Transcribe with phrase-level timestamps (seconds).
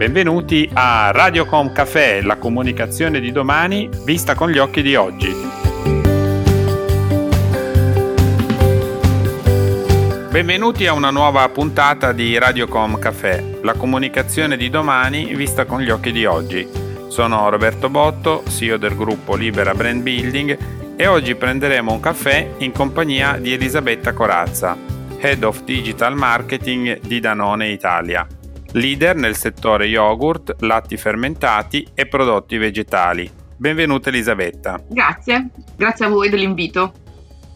[0.00, 5.30] Benvenuti a Radiocom Café, la comunicazione di domani vista con gli occhi di oggi.
[10.30, 15.90] Benvenuti a una nuova puntata di Radiocom Café, la comunicazione di domani vista con gli
[15.90, 16.66] occhi di oggi.
[17.08, 20.58] Sono Roberto Botto, CEO del gruppo Libera Brand Building
[20.96, 24.78] e oggi prenderemo un caffè in compagnia di Elisabetta Corazza,
[25.18, 28.26] Head of Digital Marketing di Danone Italia
[28.72, 33.30] leader nel settore yogurt, latti fermentati e prodotti vegetali.
[33.56, 34.80] Benvenuta Elisabetta.
[34.88, 36.92] Grazie, grazie a voi dell'invito.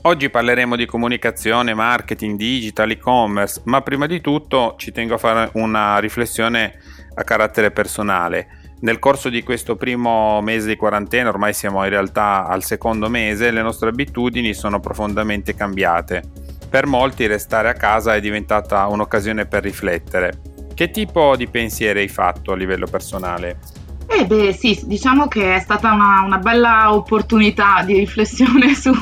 [0.03, 5.51] Oggi parleremo di comunicazione, marketing, digital, e-commerce, ma prima di tutto ci tengo a fare
[5.55, 6.79] una riflessione
[7.15, 8.49] a carattere personale.
[8.81, 13.51] Nel corso di questo primo mese di quarantena, ormai siamo in realtà al secondo mese,
[13.51, 16.23] le nostre abitudini sono profondamente cambiate.
[16.69, 20.53] Per molti restare a casa è diventata un'occasione per riflettere.
[20.75, 23.59] Che tipo di pensieri hai fatto a livello personale?
[24.07, 28.93] Eh beh sì, diciamo che è stata una, una bella opportunità di riflessione su,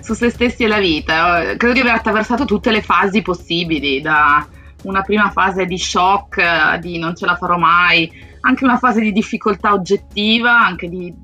[0.00, 1.56] su, se stessi e la vita.
[1.56, 4.46] Credo di aver attraversato tutte le fasi possibili, da
[4.84, 8.10] una prima fase di shock, di non ce la farò mai,
[8.40, 11.14] anche una fase di difficoltà oggettiva, anche di,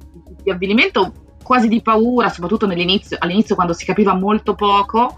[0.42, 5.14] di avvilimento, quasi di paura, soprattutto all'inizio quando si capiva molto poco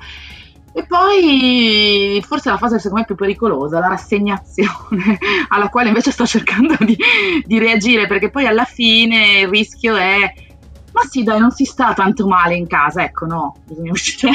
[0.73, 6.27] e poi forse la fase secondo me più pericolosa, la rassegnazione, alla quale invece sto
[6.27, 6.97] cercando di,
[7.45, 10.33] di, reagire, perché poi alla fine il rischio è,
[10.93, 14.33] ma sì dai, non si sta tanto male in casa, ecco no, bisogna uscire,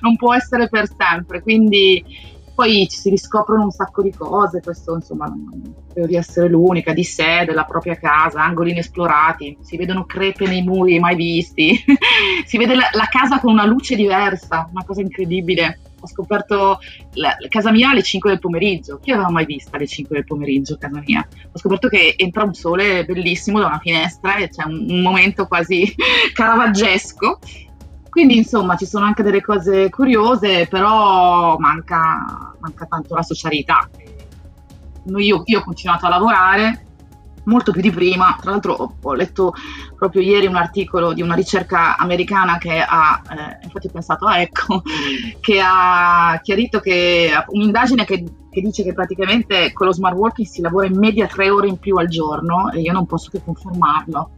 [0.00, 2.04] non può essere per sempre, quindi
[2.54, 6.92] poi ci si riscoprono un sacco di cose, questo insomma non credo di essere l'unica,
[6.92, 11.72] di sé, della propria casa, angoli inesplorati, si vedono crepe nei muri mai visti,
[12.44, 15.80] si vede la, la, casa con una luce diversa, una cosa incredibile.
[16.02, 16.80] Ho scoperto
[17.12, 20.76] la, casa mia alle 5 del pomeriggio, chi aveva mai vista alle 5 del pomeriggio
[20.76, 21.24] casa mia?
[21.52, 25.46] Ho scoperto che entra un sole bellissimo da una finestra e c'è un, un momento
[25.46, 25.94] quasi
[26.34, 27.38] caravaggesco
[28.12, 33.88] quindi insomma ci sono anche delle cose curiose, però manca, manca tanto la socialità.
[35.16, 36.84] Io, io, ho continuato a lavorare
[37.44, 39.54] molto più di prima, tra l'altro ho, ho letto
[39.96, 44.40] proprio ieri un articolo di una ricerca americana che ha, eh, infatti ho pensato, ah,
[44.40, 44.82] ecco,
[45.40, 50.60] che ha chiarito che un'indagine che, che dice che praticamente con lo smart working si
[50.60, 54.32] lavora in media tre ore in più al giorno e io non posso che confermarlo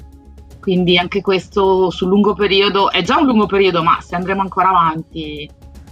[0.65, 4.71] quindi anche questo sul lungo periodo è già un lungo periodo, ma se andremo ancora
[4.71, 5.47] avanti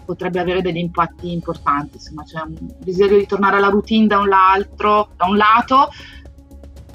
[0.06, 1.96] potrebbe avere degli impatti importanti.
[1.96, 5.90] Insomma, c'è un desiderio di tornare alla routine da un, da un lato,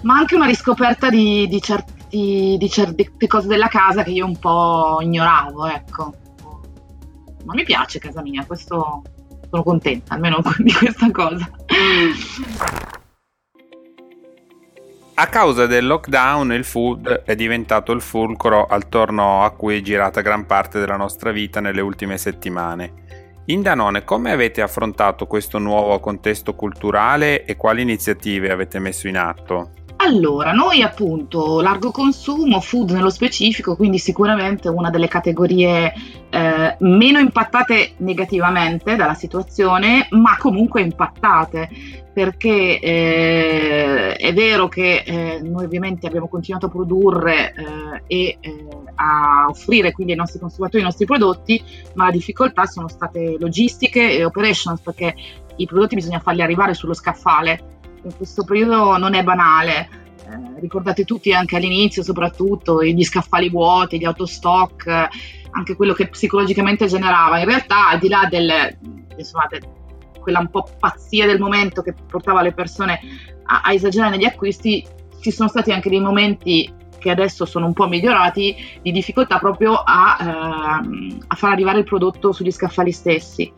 [0.02, 4.40] ma anche una riscoperta di, di, certi, di certe cose della casa che io un
[4.40, 5.68] po' ignoravo.
[5.68, 6.14] Ecco.
[7.46, 9.04] Ma mi piace casa mia, questo
[9.52, 11.48] sono contenta almeno di questa cosa.
[15.20, 20.22] A causa del lockdown il food è diventato il fulcro attorno a cui è girata
[20.22, 23.42] gran parte della nostra vita nelle ultime settimane.
[23.46, 29.18] In Danone come avete affrontato questo nuovo contesto culturale e quali iniziative avete messo in
[29.18, 29.72] atto?
[30.08, 35.94] Allora, noi appunto largo consumo, food nello specifico, quindi sicuramente una delle categorie
[36.30, 41.70] eh, meno impattate negativamente dalla situazione, ma comunque impattate,
[42.14, 48.66] perché eh, è vero che eh, noi ovviamente abbiamo continuato a produrre eh, e eh,
[48.96, 51.62] a offrire quindi ai nostri consumatori i nostri prodotti,
[51.96, 55.14] ma le difficoltà sono state logistiche e operations, perché
[55.58, 57.76] i prodotti bisogna farli arrivare sullo scaffale
[58.08, 59.90] in questo periodo non è banale.
[60.28, 65.08] Eh, ricordate tutti anche all'inizio soprattutto gli scaffali vuoti, gli autostock,
[65.52, 67.40] anche quello che psicologicamente generava.
[67.40, 68.78] In realtà al di là del,
[69.16, 69.62] insomma, de,
[70.20, 73.00] quella un po' pazzia del momento che portava le persone
[73.46, 74.86] a, a esagerare negli acquisti,
[75.22, 76.72] ci sono stati anche dei momenti
[77.08, 81.86] che adesso sono un po' migliorati, di difficoltà proprio a, ehm, a far arrivare il
[81.86, 83.52] prodotto sugli scaffali stessi.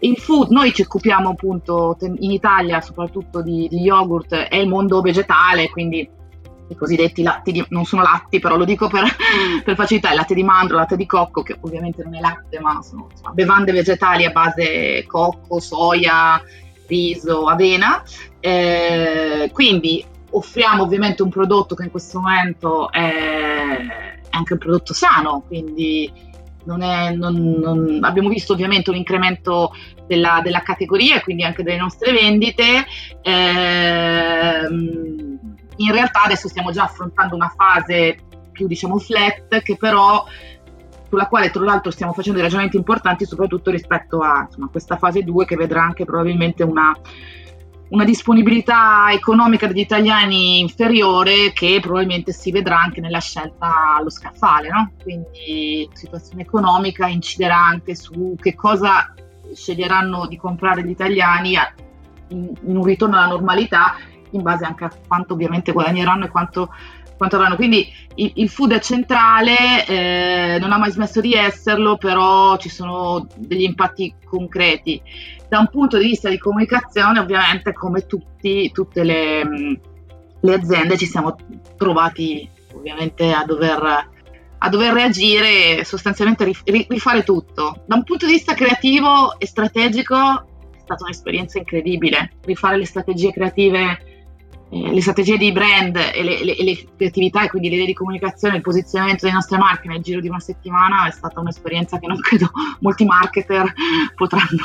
[0.00, 5.00] Il food, noi ci occupiamo appunto in Italia soprattutto di, di yogurt e il mondo
[5.00, 6.08] vegetale, quindi
[6.70, 9.04] i cosiddetti latti di, non sono latti, però lo dico per,
[9.64, 12.60] per facilità, il latte di mandro, il latte di cocco, che ovviamente non è latte,
[12.60, 16.40] ma sono insomma, bevande vegetali a base cocco, soia,
[16.86, 18.02] riso, avena.
[18.40, 25.42] Eh, quindi offriamo ovviamente un prodotto che in questo momento è, anche un prodotto sano,
[25.46, 26.10] quindi
[26.64, 29.72] non è, non, non, abbiamo visto ovviamente un incremento
[30.06, 32.84] della, della, categoria e quindi anche delle nostre vendite.
[33.22, 34.66] Eh,
[35.80, 38.18] in realtà adesso stiamo già affrontando una fase
[38.52, 40.24] più diciamo flat che però
[41.08, 45.22] sulla quale tra l'altro stiamo facendo dei ragionamenti importanti soprattutto rispetto a insomma, questa fase
[45.22, 46.94] 2 che vedrà anche probabilmente una
[47.90, 54.68] una disponibilità economica degli italiani inferiore che probabilmente si vedrà anche nella scelta allo scaffale,
[54.68, 54.92] no?
[55.02, 59.14] quindi la situazione economica inciderà anche su che cosa
[59.54, 61.54] sceglieranno di comprare gli italiani
[62.28, 63.96] in, in un ritorno alla normalità
[64.32, 66.68] in base anche a quanto ovviamente guadagneranno e quanto
[67.18, 67.56] quanto avranno.
[67.56, 72.70] Quindi il, il food è centrale, eh, non ha mai smesso di esserlo, però ci
[72.70, 75.02] sono degli impatti concreti.
[75.48, 79.74] Da un punto di vista di comunicazione, ovviamente, come tutti, tutte le, mm,
[80.40, 81.36] le aziende, ci siamo
[81.76, 84.08] trovati ovviamente a dover,
[84.58, 87.82] a dover reagire e sostanzialmente rifare tutto.
[87.86, 90.16] Da un punto di vista creativo e strategico
[90.76, 92.32] è stata un'esperienza incredibile.
[92.44, 94.07] Rifare le strategie creative
[94.70, 98.56] le strategie di brand e le, le, le, creatività e quindi le idee di comunicazione,
[98.56, 102.20] il posizionamento delle nostre marche nel giro di una settimana è stata un'esperienza che non
[102.20, 102.50] credo
[102.80, 103.72] molti marketer
[104.14, 104.62] potranno,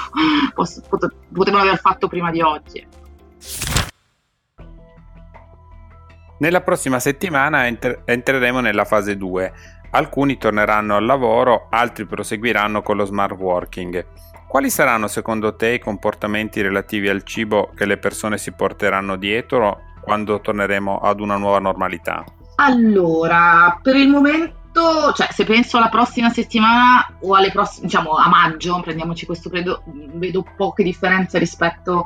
[0.54, 2.86] poss- pot- potevano aver fatto prima di oggi.
[6.40, 9.54] Nella prossima settimana enter- entreremo nella fase 2.
[9.92, 14.06] Alcuni torneranno al lavoro, altri proseguiranno con lo smart working.
[14.50, 19.92] Quali saranno secondo te i comportamenti relativi al cibo che le persone si porteranno dietro
[20.04, 22.24] quando torneremo ad una nuova normalità?
[22.56, 28.28] Allora, per il momento, cioè se penso alla prossima settimana o alle prossime, diciamo a
[28.30, 29.84] maggio, prendiamoci questo credo,
[30.14, 32.06] vedo poche differenze rispetto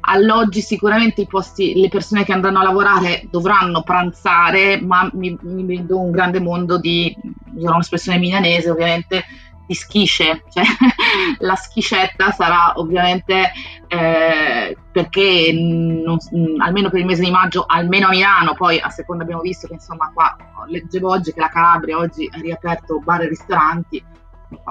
[0.00, 0.60] all'oggi.
[0.60, 5.98] Sicuramente i posti, le persone che andranno a lavorare dovranno pranzare, ma mi, mi vedo
[5.98, 7.16] un grande mondo di,
[7.54, 9.24] userò un'espressione milanese ovviamente,
[9.66, 10.64] di schisce, cioè
[11.40, 13.52] la schiscetta sarà ovviamente
[13.88, 16.18] eh, perché non,
[16.58, 19.74] almeno per il mese di maggio, almeno a Milano, poi a seconda abbiamo visto che
[19.74, 20.36] insomma qua
[20.68, 24.02] leggevo oggi che la Calabria oggi ha riaperto bar e ristoranti,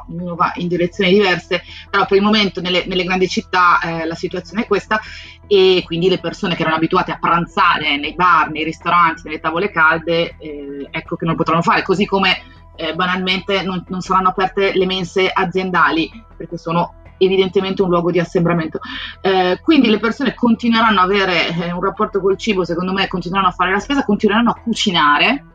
[0.08, 4.16] ognuno va in direzioni diverse, però per il momento nelle, nelle grandi città eh, la
[4.16, 5.00] situazione è questa
[5.48, 9.70] e quindi le persone che erano abituate a pranzare nei bar, nei ristoranti, nelle tavole
[9.70, 12.42] calde, eh, ecco che non potranno fare, così come
[12.76, 18.20] eh, banalmente non, non, saranno aperte le mense aziendali perché sono evidentemente un luogo di
[18.20, 18.80] assembramento.
[19.22, 23.52] Eh, quindi le persone continueranno ad avere eh, un rapporto col cibo, secondo me continueranno
[23.52, 25.46] a fare la spesa, continueranno a cucinare,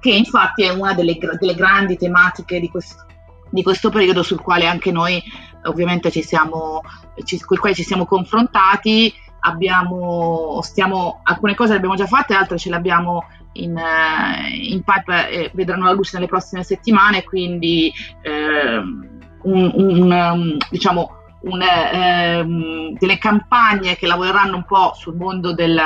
[0.00, 3.04] che infatti è una delle, delle grandi tematiche di questo,
[3.50, 5.20] di questo, periodo sul quale anche noi
[5.64, 6.82] ovviamente ci siamo,
[7.24, 9.12] ci, con il quale ci siamo confrontati.
[9.40, 14.82] Abbiamo, stiamo, alcune cose le abbiamo già fatte, altre ce le abbiamo in, eh, in
[14.82, 17.92] pipe eh, vedranno la luce nelle prossime settimane, quindi
[18.22, 25.52] eh, un, un, um, diciamo, un, eh, delle campagne che lavoreranno un po' sul mondo
[25.54, 25.80] del,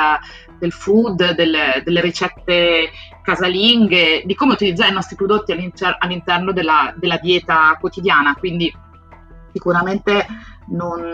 [0.57, 2.89] del food, delle, delle, ricette
[3.21, 8.35] casalinghe, di come utilizzare i nostri prodotti all'inter- all'interno della, della, dieta quotidiana.
[8.35, 8.73] Quindi
[9.51, 10.25] sicuramente
[10.69, 11.11] non,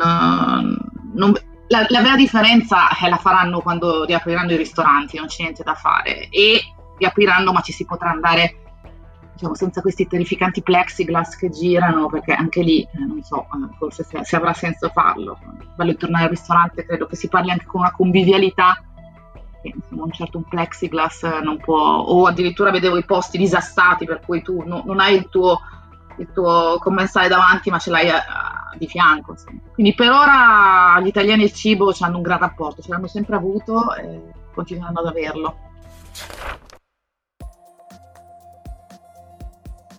[1.14, 1.34] non,
[1.70, 5.76] la, la, vera differenza eh, la faranno quando riapriranno i ristoranti, non c'è niente da
[5.76, 6.28] fare.
[6.30, 6.62] E
[6.98, 8.56] riapriranno, ma ci si potrà andare
[9.34, 14.04] diciamo, senza questi terrificanti plexiglass che girano, perché anche lì, eh, non so, eh, forse
[14.04, 15.38] se, se, avrà senso farlo.
[15.76, 18.84] Vale tornare al ristorante, credo che si parli anche con una convivialità
[19.62, 24.22] che insomma, un certo un plexiglass non può, o addirittura vedevo i posti disassati per
[24.26, 25.60] cui tu no, non hai il tuo,
[26.18, 28.24] il tuo commensale davanti, ma ce l'hai a,
[28.78, 29.32] di fianco.
[29.32, 29.60] Insomma.
[29.74, 33.36] Quindi per ora gli italiani e il cibo hanno un gran rapporto, ce l'hanno sempre
[33.36, 34.22] avuto e
[34.54, 35.58] continuano ad averlo.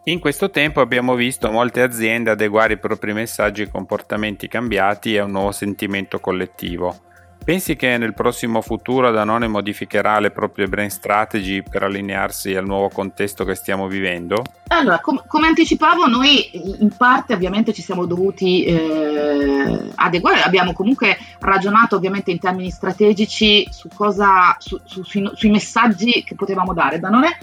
[0.04, 5.18] In questo tempo abbiamo visto molte aziende adeguare i propri messaggi ai comportamenti cambiati e
[5.18, 7.08] a un nuovo sentimento collettivo.
[7.50, 12.90] Pensi che nel prossimo futuro Danone modificherà le proprie brand strategy per allinearsi al nuovo
[12.90, 14.44] contesto che stiamo vivendo?
[14.68, 21.18] Allora, com- come anticipavo, noi in parte ovviamente ci siamo dovuti eh, adeguare, abbiamo comunque
[21.40, 27.00] ragionato ovviamente in termini strategici su cosa, su, su, sui, sui messaggi che potevamo dare.
[27.00, 27.36] Danone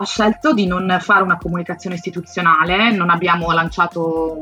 [0.00, 4.34] ha scelto di non fare una comunicazione istituzionale, non abbiamo lanciato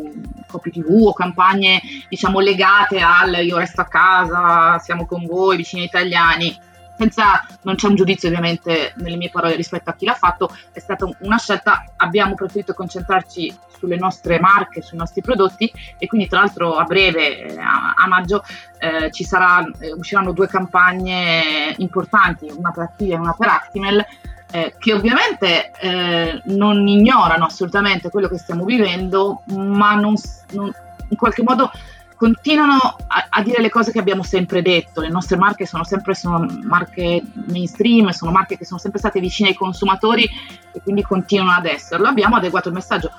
[0.46, 5.82] copy tv o campagne diciamo legate al io resto a casa, siamo con voi, vicini
[5.82, 6.66] italiani.
[6.96, 10.80] Senza, non c'è un giudizio ovviamente nelle mie parole rispetto a chi l'ha fatto, è
[10.80, 16.40] stata una scelta, abbiamo preferito concentrarci sulle nostre marche, sui nostri prodotti e quindi tra
[16.40, 18.42] l'altro a breve, a, a maggio,
[18.78, 24.04] eh, sarà, eh, usciranno due campagne importanti, una per Activia e una per Actimel,
[24.50, 30.14] eh, che ovviamente eh, non ignorano assolutamente quello che stiamo vivendo, ma non,
[30.52, 30.72] non,
[31.08, 31.70] in qualche modo
[32.16, 35.00] continuano a, a, dire le cose che abbiamo sempre detto.
[35.00, 39.50] Le nostre marche sono sempre sono marche mainstream, sono marche che sono sempre state vicine
[39.50, 40.28] ai consumatori
[40.72, 42.08] e quindi continuano ad esserlo.
[42.08, 43.12] Abbiamo adeguato il messaggio,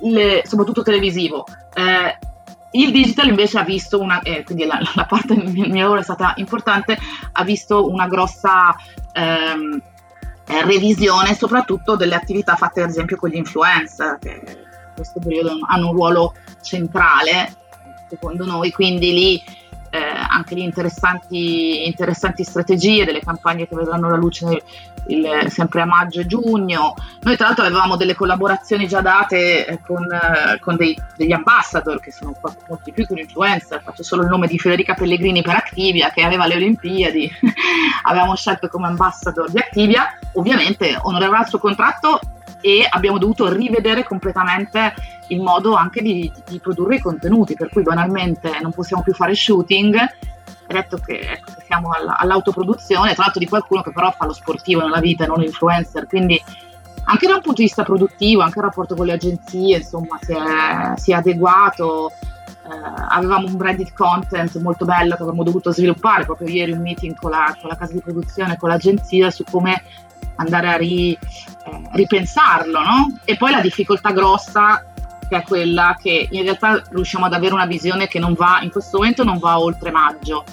[0.00, 1.44] le, soprattutto televisivo.
[1.74, 2.18] Eh,
[2.72, 6.04] il digital invece ha visto una, eh, quindi la, la, parte del mio lavoro è
[6.04, 6.98] stata importante,
[7.32, 8.74] ha visto una grossa
[9.12, 9.82] ehm,
[10.46, 15.58] eh, revisione soprattutto delle attività fatte ad esempio con gli influencer, che in questo periodo
[15.68, 17.64] hanno un ruolo centrale
[18.08, 19.42] secondo noi, quindi lì
[19.90, 19.98] eh,
[20.28, 24.62] anche lì interessanti, interessanti, strategie, delle campagne che vedranno la luce
[25.08, 26.94] il, sempre a maggio e giugno.
[27.22, 32.00] Noi tra l'altro avevamo delle collaborazioni già date eh, con, eh, con dei, degli ambassador
[32.00, 32.34] che sono
[32.68, 36.22] molti più che un influencer, faccio solo il nome di Federica Pellegrini per Activia che
[36.22, 37.30] aveva le Olimpiadi,
[38.04, 42.20] avevamo scelto come ambassador di Activia, ovviamente onorava il suo contratto
[42.60, 44.94] e abbiamo dovuto rivedere completamente
[45.28, 49.34] il modo anche di, di, produrre i contenuti, per cui banalmente non possiamo più fare
[49.34, 49.96] shooting.
[50.66, 54.80] Detto che, ecco, siamo alla, all'autoproduzione, tra l'altro di qualcuno che però fa lo sportivo
[54.80, 56.42] nella vita e non l'influencer, quindi
[57.08, 60.32] anche da un punto di vista produttivo, anche il rapporto con le agenzie, insomma, si
[60.32, 62.12] è, si è adeguato.
[62.68, 67.14] Eh, avevamo un branded content molto bello che avremmo dovuto sviluppare proprio ieri un meeting
[67.14, 69.82] con la, con la casa di produzione, con l'agenzia su come
[70.36, 71.18] andare a ri, eh,
[71.92, 73.18] ripensarlo, no?
[73.24, 74.84] E poi la difficoltà grossa
[75.28, 78.70] che è quella che in realtà riusciamo ad avere una visione che non va, in
[78.70, 80.44] questo momento non va oltre maggio.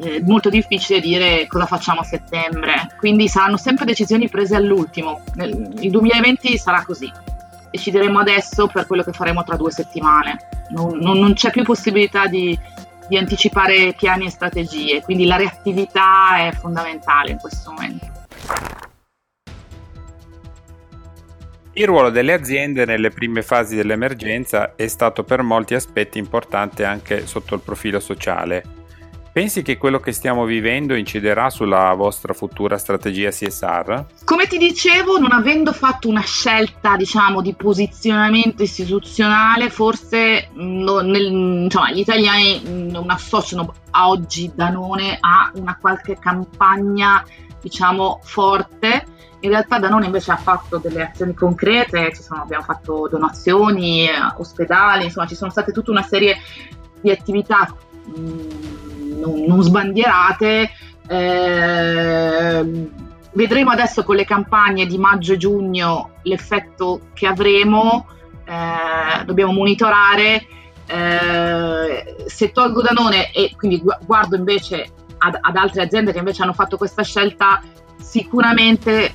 [0.00, 5.20] È molto difficile dire cosa facciamo a settembre, quindi saranno sempre decisioni prese all'ultimo.
[5.36, 7.10] Il 2020 sarà così.
[7.70, 10.38] Decideremo adesso per quello che faremo tra due settimane.
[10.70, 12.58] Non, non, c'è più possibilità di,
[13.08, 18.06] di anticipare piani e strategie, quindi la reattività è fondamentale in questo momento.
[21.78, 27.26] Il ruolo delle aziende nelle prime fasi dell'emergenza è stato per molti aspetti importante anche
[27.26, 28.75] sotto il profilo sociale.
[29.36, 34.06] Pensi che quello che stiamo vivendo inciderà sulla vostra futura strategia CSR?
[34.24, 41.26] Come ti dicevo, non avendo fatto una scelta, diciamo, di posizionamento istituzionale, forse no, nel,
[41.64, 47.22] insomma, gli italiani non associano a oggi Danone a una qualche campagna,
[47.60, 49.04] diciamo, forte
[49.40, 55.04] in realtà Danone invece ha fatto delle azioni concrete, sono, abbiamo fatto donazioni, eh, ospedali,
[55.04, 56.38] insomma ci sono state tutta una serie
[57.02, 57.68] di attività
[58.06, 58.75] mh, mm,
[59.16, 60.70] non, non, sbandierate.
[61.08, 62.90] Eh,
[63.32, 68.06] vedremo adesso con le campagne di maggio e giugno l'effetto che avremo,
[68.44, 70.46] eh, dobbiamo monitorare.
[70.86, 76.52] Eh, se tolgo Danone e quindi guardo invece ad, ad altre aziende che invece hanno
[76.52, 77.60] fatto questa scelta,
[78.00, 79.12] sicuramente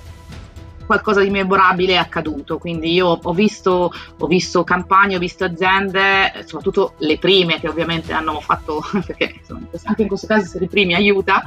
[0.92, 2.58] qualcosa di memorabile è accaduto.
[2.58, 8.12] Quindi io ho visto, ho visto campagne, ho visto aziende, soprattutto le prime che ovviamente
[8.12, 11.44] hanno fatto, perché insomma, anche in questo caso se le prime aiuta,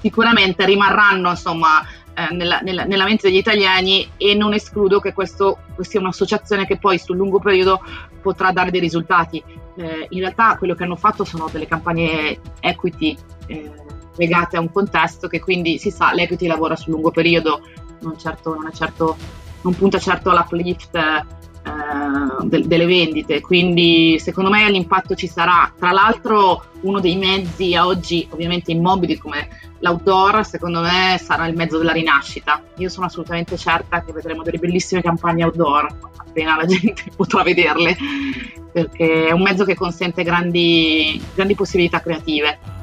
[0.00, 1.82] sicuramente rimarranno insomma
[2.14, 6.66] eh, nella, nella, nella, mente degli italiani e non escludo che questo, questa sia un'associazione
[6.66, 7.82] che poi sul lungo periodo
[8.22, 9.44] potrà dare dei risultati.
[9.76, 13.16] Eh, in realtà quello che hanno fatto sono delle campagne equity
[13.48, 13.70] eh,
[14.16, 17.60] legate a un contesto che quindi si sa, l'equity lavora sul lungo periodo,
[18.00, 19.16] non, certo, non, certo,
[19.62, 25.72] non punta certo all'uplift eh, de- delle vendite, quindi secondo me l'impatto ci sarà.
[25.76, 29.48] Tra l'altro uno dei mezzi a oggi ovviamente immobili come
[29.80, 32.62] l'outdoor, secondo me sarà il mezzo della rinascita.
[32.76, 37.96] Io sono assolutamente certa che vedremo delle bellissime campagne outdoor appena la gente potrà vederle,
[38.72, 42.76] perché è un mezzo che consente grandi, grandi possibilità creative.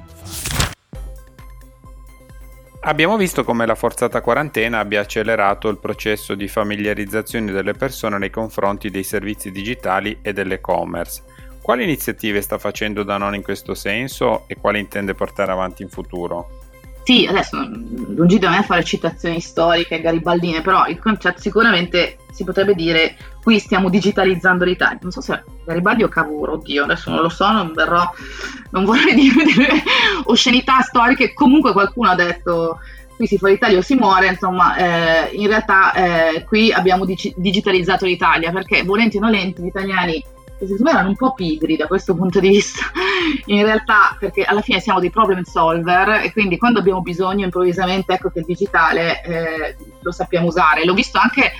[2.87, 8.29] Abbiamo visto come la forzata quarantena abbia accelerato il processo di familiarizzazione delle persone nei
[8.29, 11.23] confronti dei servizi digitali e dell'e-commerce.
[11.63, 16.64] Quali iniziative sta facendo Danone in questo senso e quali intende portare avanti in futuro?
[17.05, 17.55] Sì, adesso
[18.15, 23.59] lungi da me fare citazioni storiche, garibaldine, però il concetto sicuramente si potrebbe dire qui
[23.59, 24.97] stiamo digitalizzando l'Italia.
[24.99, 28.01] Non so se Garibaldi o Cavour, oddio, adesso non lo so, non verrò,
[28.71, 29.83] non vorrei dire delle
[30.23, 32.79] oscenità storiche, comunque qualcuno ha detto
[33.15, 37.35] qui si fa l'Italia o si muore, insomma, eh, in realtà eh, qui abbiamo dig-
[37.37, 40.25] digitalizzato l'Italia perché volenti o nolenti gli italiani
[40.59, 42.83] secondo me erano un po' pigri da questo punto di vista,
[43.45, 48.13] in realtà perché alla fine siamo dei problem solver e quindi quando abbiamo bisogno improvvisamente
[48.13, 50.85] ecco che il digitale eh, lo sappiamo usare.
[50.85, 51.51] L'ho visto anche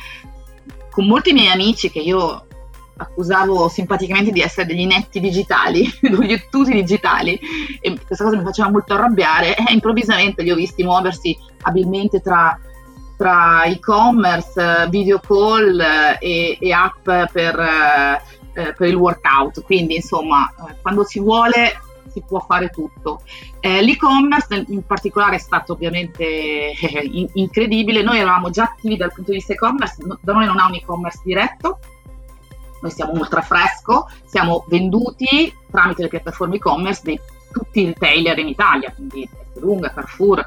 [0.90, 2.46] con molti miei amici che io
[2.98, 7.40] accusavo simpaticamente di essere degli netti digitali, degli ottusi digitali
[7.82, 12.58] e questa cosa mi faceva molto arrabbiare e improvvisamente li ho visti muoversi abilmente tra
[13.18, 15.80] tra e-commerce, video call
[16.20, 18.22] e, e app per,
[18.56, 21.80] eh, per il workout, quindi insomma eh, quando si vuole
[22.16, 23.22] si può fare tutto.
[23.60, 26.24] Eh, l'e-commerce in particolare è stato ovviamente
[26.72, 30.46] eh, in- incredibile, noi eravamo già attivi dal punto di vista e-commerce, no, da noi
[30.46, 31.80] non ha un e-commerce diretto,
[32.82, 37.20] noi siamo ultra fresco, siamo venduti tramite le piattaforme e-commerce di
[37.52, 40.46] tutti i retailer in Italia, quindi Lunga, Carrefour,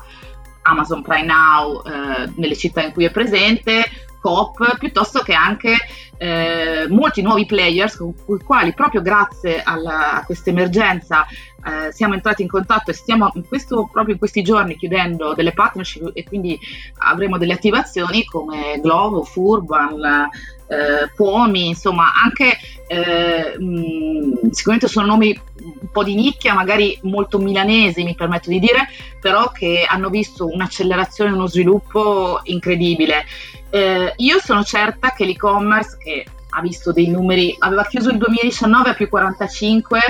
[0.62, 3.84] Amazon Prime Now eh, nelle città in cui è presente,
[4.20, 5.76] Coop, piuttosto che anche
[6.18, 11.24] eh, molti nuovi players con i quali proprio grazie alla, a questa emergenza
[11.64, 15.52] eh, siamo entrati in contatto e stiamo in questo, proprio in questi giorni chiudendo delle
[15.52, 16.58] partnership e quindi
[16.98, 20.28] avremo delle attivazioni come Glovo, Furban,
[20.68, 27.38] eh, Pomi, insomma anche eh, mh, sicuramente sono nomi un po' di nicchia, magari molto
[27.38, 28.88] milanesi mi permetto di dire,
[29.20, 33.24] però che hanno visto un'accelerazione, uno sviluppo incredibile.
[33.70, 38.90] Eh, io sono certa che l'e-commerce, che ha visto dei numeri, aveva chiuso il 2019
[38.90, 40.00] a più 45,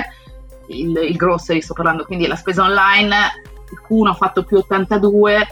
[0.67, 3.15] il, il grocery sto parlando, quindi la spesa online,
[3.69, 5.47] il Q1 ha fatto più 82,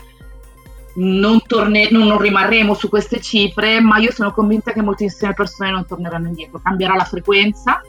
[0.96, 5.72] non, torne, non, non, rimarremo su queste cifre, ma io sono convinta che moltissime persone
[5.72, 6.62] non torneranno indietro.
[6.64, 7.82] Cambierà la frequenza,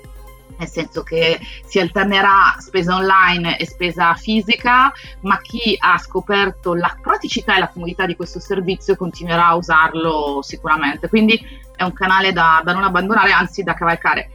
[0.59, 6.97] nel senso che si alternerà spesa online e spesa fisica, ma chi ha scoperto la
[7.01, 11.09] praticità e la comodità di questo servizio continuerà a usarlo sicuramente.
[11.09, 11.41] Quindi
[11.77, 14.31] è un canale da, da non abbandonare, anzi da cavalcare.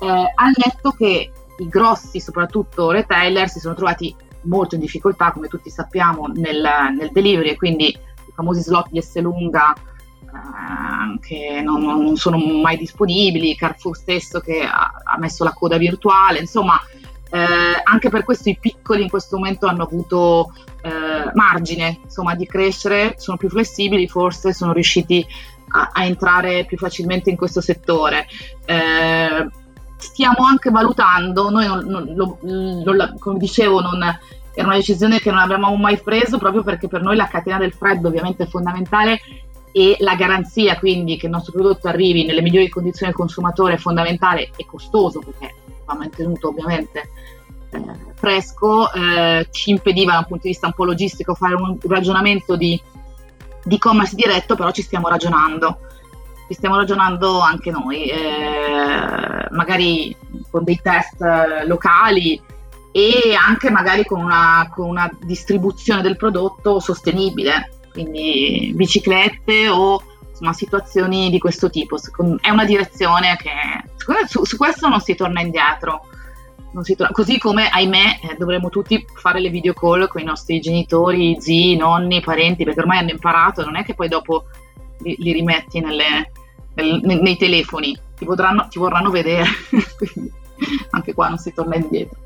[0.00, 5.48] Eh, al netto che i grossi, soprattutto retailer, si sono trovati molto in difficoltà, come
[5.48, 6.66] tutti sappiamo, nel,
[6.96, 12.76] nel delivery quindi i famosi slot di S lunga eh, che non, non, sono mai
[12.76, 16.80] disponibili, Carrefour stesso che ha, ha messo la coda virtuale, insomma
[17.30, 22.46] eh, anche per questo i piccoli in questo momento hanno avuto eh, margine insomma, di
[22.46, 25.26] crescere, sono più flessibili, forse sono riusciti
[25.70, 28.26] a, a entrare più facilmente in questo settore.
[28.64, 29.48] Eh,
[29.96, 32.38] stiamo anche valutando, noi non, non, lo,
[32.92, 34.02] lo, come dicevo non,
[34.54, 37.74] era una decisione che non abbiamo mai preso proprio perché per noi la catena del
[37.74, 39.20] freddo ovviamente è fondamentale
[39.76, 43.76] e la garanzia quindi che il nostro prodotto arrivi nelle migliori condizioni del consumatore è
[43.76, 45.54] fondamentale e costoso perché
[45.84, 47.10] va mantenuto ovviamente
[47.68, 47.80] eh,
[48.14, 52.56] fresco, eh, ci impediva da un punto di vista un po' logistico fare un ragionamento
[52.56, 52.80] di,
[53.64, 55.80] di e-commerce diretto, però ci stiamo ragionando.
[56.48, 60.16] Ci stiamo ragionando anche noi, eh, magari
[60.48, 61.20] con dei test
[61.66, 62.40] locali
[62.92, 70.52] e anche magari con una, con una distribuzione del prodotto sostenibile quindi biciclette o insomma,
[70.52, 71.96] situazioni di questo tipo.
[72.40, 73.50] È una direzione che
[74.26, 76.02] su, su questo non si torna indietro.
[76.82, 80.60] Si torna, così come, ahimè, eh, dovremmo tutti fare le video call con i nostri
[80.60, 84.44] genitori, zii, nonni, parenti, perché ormai hanno imparato, non è che poi dopo
[84.98, 86.32] li, li rimetti nelle,
[86.74, 89.46] nel, nei, nei, telefoni, ti, potranno, ti vorranno vedere,
[89.96, 90.30] quindi
[90.90, 92.18] anche qua non si torna indietro.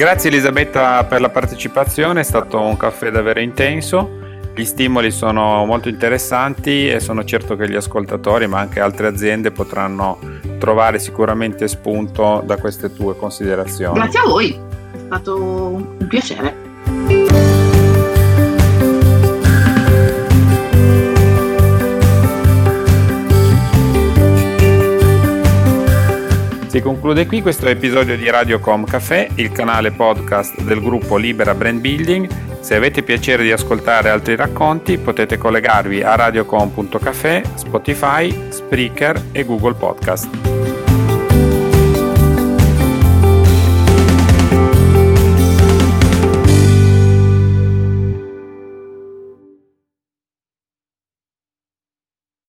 [0.00, 4.18] Grazie Elisabetta per la partecipazione, è stato un caffè davvero intenso.
[4.54, 9.50] Gli stimoli sono molto interessanti e sono certo che gli ascoltatori, ma anche altre aziende,
[9.50, 10.18] potranno
[10.58, 13.92] trovare sicuramente spunto da queste tue considerazioni.
[13.92, 14.58] Grazie a voi,
[14.90, 16.69] è stato un piacere.
[26.80, 31.78] Si conclude qui questo episodio di Radiocom Café, il canale podcast del gruppo Libera Brand
[31.78, 32.26] Building.
[32.60, 39.74] Se avete piacere di ascoltare altri racconti potete collegarvi a radiocom.café, Spotify, Spreaker e Google
[39.74, 40.59] Podcast.